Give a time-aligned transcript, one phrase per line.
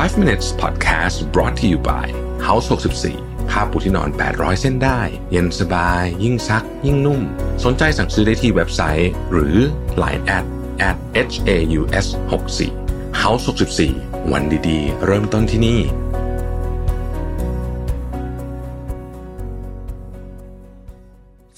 [0.00, 2.06] 5 minutes podcast brought to you by
[2.46, 2.66] House
[3.08, 7.20] 64ผ้าปูที่นอน 800 เส้นได้ เย็นสบาย ยิ่งซัก ยิ่งนุ่ม
[7.64, 9.56] สนใจสั่งซื้อได้ที่เว็บไซต์ หรือ
[10.02, 10.44] Line at
[10.88, 10.96] at
[11.32, 13.44] h a u s 6 4 House
[13.88, 15.80] 64วันดีๆ เริ่มต้นที่นี่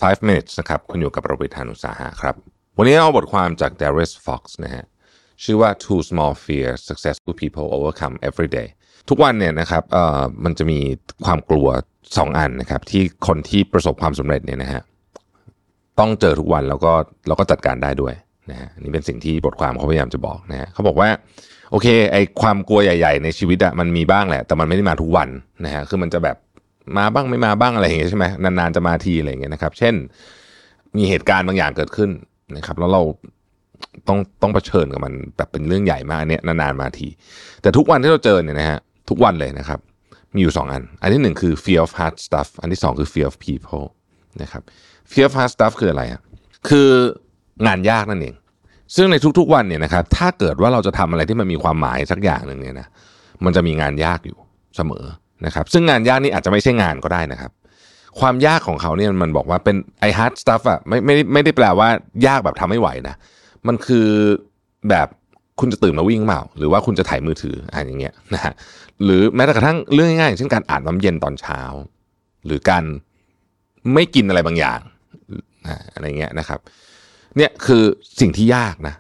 [0.02, 2.34] 5 minutes นะครับ คุณอยู่กับประวิทยานุสาหะครับ
[2.78, 4.84] วันนี้เอาบทความจาก Darius Fox นะฮะ
[5.44, 8.68] ชื่อว่า Two Small Fears Successful People Overcome Every Day
[9.08, 10.78] ทุกวันเนี่ยนะครับเอ่อมันจะมี
[11.24, 11.68] ความกลัว
[12.02, 14.82] 2 อันนะครับ ที่คนที่ประสบความสำเร็จเนี่ยนะฮะ
[15.98, 16.92] ต้องเจอทุกวันแล้วก็
[17.28, 18.14] แล้วก็จัดการได้ด้วย
[18.50, 21.08] นะฮะนี่เป็นสิ่งที่บทความเขาพยายามจะบอกนะฮะเขาบอกว่า
[21.70, 25.28] โอเคไอความกลัวใหญ่ ๆ ในชีวิตอะมันมีบ้างแหละ แต่มันไม่ได้มาทุกวัน
[25.64, 26.36] นะฮะคือมันจะแบบ
[26.96, 29.94] มาบ้างไม่มาบ้างอะไรอย่างเงี้ยใช่ไหมนานๆจะมาทีอะไรอย่างเงี้ยนะครับ เช่น
[30.96, 32.10] มีเหตุการณ์บางอย่างเกิดขึ้น
[32.56, 33.02] นะครับ แล้วเรา
[34.08, 37.08] ต้องต้องเผชิญกับมันแบบเป็นเรื่องใหญ่มากอันเนี้ยนานๆมาที
[37.62, 39.80] แต่ทุกวันที่เราเจอเนี่ยนะฮะทุกวันเลยนะครับ
[40.34, 43.86] มีอยู่ 2 อัน อันที่หนึ่งคือ fear of hard stuff อันที่ 2 คือ fear of people
[44.42, 44.62] นะครับ
[45.12, 46.20] fear of hard stuff คืออะไรอะ
[46.68, 46.88] คือ
[47.66, 48.34] งานยากนั่นเอง
[48.96, 52.88] ซึ่งในทุกๆวันเนี่ยนะครับถ้าเกิดว่าเราจะทำอะไรที่มันมีความหมายสักอย่างหนึ่งเนี่ยนะ
[53.44, 54.38] มันจะมีงานยากอยู่
[54.76, 55.04] เสมอ
[55.46, 57.50] นะครับ ซึ่งงานยากนี่อาจจะไม่ใช่งานก็ได้นะครับ
[58.20, 61.88] ความยากของเขาเนี่ยมันบอกว่าเป็นไอ hard stuff อะไม่ไม่ไม่ได้แปลว่า
[62.26, 63.14] ยากแบบทำไม่ไหวนะ
[63.68, 64.08] มันคือ
[64.90, 65.08] แบบ
[65.60, 68.52] คุณจะตื่นมาวิ่งเปล่า หรือว่าคุณจะถ่ายมือถืออะไรอย่างเงี้ยนะฮะ
[69.04, 71.60] หรือแม้แต่กระทั่งเรื่องง่ายๆอย่างเช่นการอาบน้ำเย็นตอนเช้า
[72.46, 72.84] หรือการ
[73.94, 74.80] ไม่กินอะไรบางอย่าง
[75.94, 76.58] อะไรเงี้ยนะครับ
[77.36, 77.82] เนี่ยคือ
[78.20, 78.94] สิ่งที่ยากนะ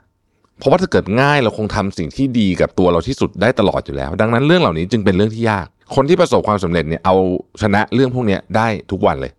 [0.58, 7.14] เพราะว่าถ้าเกิดง่ายเราคงทำสิ่งที่ดีกับตัวเราที่สุดได้ตลอดอยู่แล้ว ดังนั้นเรื่องเหล่านี้จึงเป็นเรื่องที่ยาก คนที่ประสบความสำเร็จเนี่ยเอา
[7.62, 9.32] ชนะเรื่องพวกนี้ได้ทุกวันเลย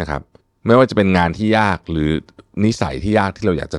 [0.00, 0.20] นะครับ
[0.66, 2.10] ไม่ว่าจะเป็นงานที่ยากหรือ
[2.64, 3.78] นิสัยที่ยากที่เราอยากจะ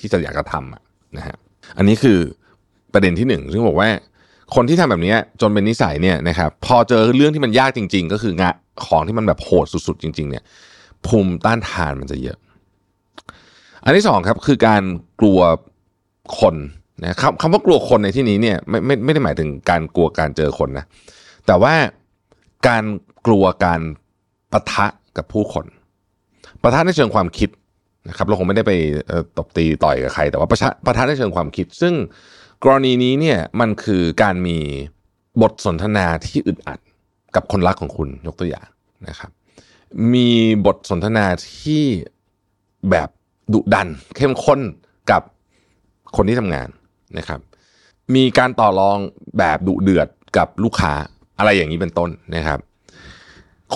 [0.00, 0.82] ที่จะอยากจะทำอะ
[1.16, 1.36] นะฮะ
[1.78, 2.18] อันนี้คือ
[2.92, 3.88] ประเด็นที่หนึ่งซึ่งบอกว่า
[4.54, 10.44] คนที่ทำแบบนี้จนเป็นนิสัยเนี่ยนะครับพอเจอเรื่องที่มันยากจริง ๆ ก็คืองานของที่มันแบบโหดสุดๆ จริง ๆ เนี่ย
[11.06, 12.38] ภูมิต้านทานมันจะเยอะ
[13.84, 14.82] อันที่สองครับคือการ
[15.20, 15.40] กลัว
[16.38, 16.56] คน
[17.06, 20.84] นะครับคำว่ากลัวคนในที่นี้เนี่ยไม่ไม่ไม่ได้หมายถึงการกลัวการเจอคนนะ
[21.46, 21.74] แต่ว่า
[22.68, 22.84] การ
[23.26, 23.80] กลัวการ
[24.52, 24.86] ปะทะ
[25.16, 25.66] กับผู้คน
[26.62, 27.48] ปะทะในเชิงความคิด
[28.08, 28.72] นะครับเราคงไม่ได้ไป
[29.38, 31.94] ตบตีต่อยกับใคร แต่ว่าประชประทะในเชิงความคิด ซึ่ง
[32.64, 34.58] กรณีนี้เนี่ยมันคือการมี
[35.42, 36.78] บทสนทนาที่อึดอัด
[37.34, 38.68] กับคนรักของคุณยกตัวอย่าง
[39.08, 39.30] นะครับ
[40.14, 40.28] มี
[40.66, 41.26] บทสนทนา
[41.58, 41.82] ที่
[42.90, 43.08] แบบ
[43.52, 44.60] ดุดัน เข้มข้น
[45.10, 45.22] กับ
[46.16, 46.68] คนที่ทำงาน
[47.18, 47.40] นะครับ
[48.14, 48.98] มีการต่อรอง
[49.38, 50.92] แบบดุเดือดกับลูกค้า
[51.38, 52.58] อะไรอย่างนี้เป็นต้นนะครับ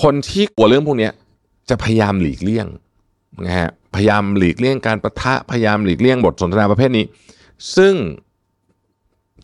[0.02, 1.10] คนที่กลัวเรื่องพวกนี้
[1.70, 2.66] จะพยายามหลีกเลี่ยง
[3.46, 7.04] นะฮะพยายามหลีกเลี่ยงการประทะพยายามหลีกเลี่ยงบทสนทนาประเภทนี้
[7.76, 7.94] ซึ่ง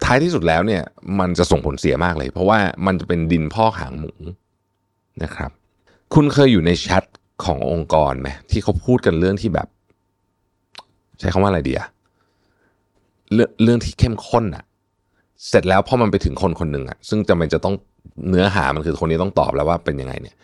[0.05, 0.83] ท้ายที่สุดแล้วเนี่ย
[1.19, 4.13] มันจะส่งผลเสียมากเลย เพราะว่ามันจะเป็นดินพ่อหางหมู
[5.23, 5.51] นะครับ
[6.15, 7.05] คุณเคยอยู่ในแชท
[7.45, 9.69] ขององค์กรไหมที่เขาพูดกันเรื่องที่แบบ
[11.19, 11.89] ใช้คำว่าอะไรดีอะ
[13.33, 14.65] เรื่องเรื่องที่เข้มข้นอะ
[15.49, 17.75] เสร็จแล้วพอมันไปถึงคนคนหนึ่งอะซึ่งจำเป็นจะต้อง
[18.29, 20.37] เนื้อหามันคือคนนี้ต้องตอบแล้วว่าเป็นยังไงเนี่ย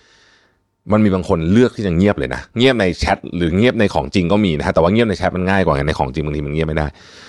[0.92, 6.86] มันมีบางคนเลือกที่จะเงียบเลยนะ เงียบในแชทหรือเงียบในของจริงก็มีนะฮะแต่ว่าเงียบในแชทมันง่ายกว่าในของจริงบางทีมันเงียบไม่ได้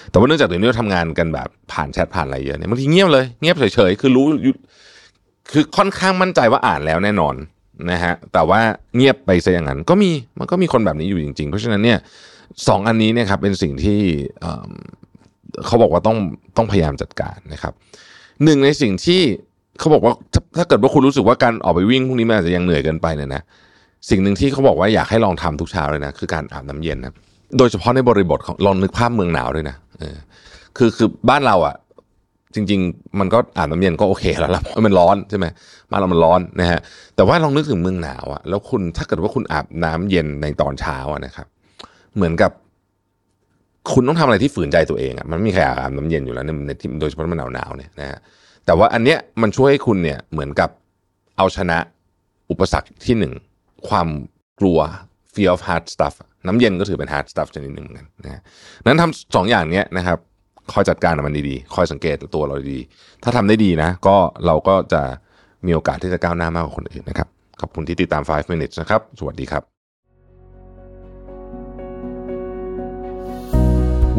[0.09, 4.25] แต่ว่าเนื่องจากเดี๋ยวนี้เราทำงานกันแบบผ่านแชทผ่านอะไรเยอะเนี่ยบางทีเงียบเลยเงียบเฉยๆคือรู้
[5.51, 7.35] คือค่อนข้างมั่นใจว่าอ่านแล้วแน่นอน
[7.91, 8.59] นะฮะแต่ว่า
[8.95, 11.99] เงียบไปซะอย่างนั้นก็มีมันก็มีคนแบบนี้อยู่จริง ๆ เพราะฉะนั้นเนี่ย
[12.67, 13.99] สองอันนี้เนี่ยครับเป็นสิ่งที่
[15.65, 16.17] เขาบอกว่าต้อง
[16.57, 17.73] ต้องพยายามจัดการนะครับ
[18.43, 19.21] หนึ่งในสิ่งที่
[19.79, 20.13] เขาบอกว่า
[20.57, 23.41] ถ้าเกิดว่าคุณรู้สึกว่าการออกไปวิ่งพวกนี้มันอาจจะยังเหนื่อยเกินไปเนี่ยนะ
[24.09, 27.13] สิ่งหนึ่งที่เขาบอกว่าอยากให้ลองทำทุกเช้าเลยนะคือการอาบน้ำเย็นนะ
[27.57, 30.17] โดยเฉพาะในบริบทของลองนึกภาพเมืองหนาวด้วยนะเออ
[30.77, 31.75] คือคือบ้านเราอะ
[32.55, 35.45] จริง ๆ มันก็อาบน้ำเย็นก็โอเคแล้วล่ะมันร้อนใช่ไหม
[35.91, 36.79] บ้านเรามันร้อนนะฮะ
[37.15, 41.47] แต่ว่าลองนึกถึงเมืองหนาวอะแล้วคุณถ้าเกิดว่าคุณอาบน้ำเย็นในตอนเช้าอะนะครับ
[42.15, 42.51] เหมือนกับ
[43.93, 48.19] คุณต้องทำอะไรที่ฝืนใจตัวเองอะมันไม่มีใครอาบน้ำเย็นอยู่แล้วในที่โดยเฉพาะมันหนาวๆเนี่ยนะฮะ
[48.69, 50.69] แต่ว่าอันเนี้ยมันช่วยให้คุณเนี่ยเหมือนกับ
[51.37, 51.77] เอาชนะ
[52.51, 53.33] อุปสรรคที่หนึ่ง
[53.87, 54.07] ความ
[54.59, 54.79] กลัว
[55.33, 56.15] fear of hard stuff
[56.47, 58.41] น้ำเย็นก็ถือเป็น hard stuff ชนิดหนึ่งเหมือนกันนะ
[58.85, 60.17] นั้นทำสองอย่างนี้นะครับ
[60.73, 64.15] คอยจัดการมันดีๆ คอยสังเกตตัวเราดีๆ ถ้าทำได้ดีนะ ก็
[64.45, 65.01] เราก็จะ
[65.65, 67.27] มีโอกาสที่จะก้าวหน้ามากกว่าคนอื่นนะครับ
[67.61, 69.63] ขอบคุณที่ติดตาม 5 minutes นะครับ สวัสดีครับ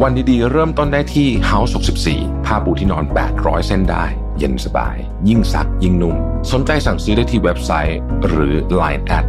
[0.01, 1.71] วันดีๆ เริ่มต้นได้ที่ House
[2.09, 3.03] 64ผ้าปูที่นอน
[3.35, 4.05] 800 เส้นได้
[4.39, 4.95] เย็นสบาย
[5.29, 6.15] ยิ่งซักยิ่งนุ่ม
[6.51, 9.25] สนใจสั่งซื้อได้ที่เว็บไซต์ หรือ Line at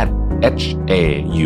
[0.00, 0.08] at
[0.60, 0.94] h a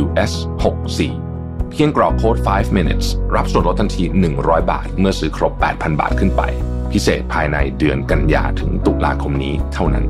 [0.00, 0.32] u s
[0.62, 4.04] 6 4เพียงกรอกโค้ด 5 minutes รับส่วนลดทันที
[4.36, 6.42] 100 บาท เมื่อซื้อครบ 8,000 บาทขึ้นไป
[6.92, 10.04] พิเศษภายในเดือนกันยาถึงตุลาคมนี้เท่านั้น